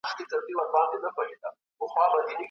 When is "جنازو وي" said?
1.91-2.35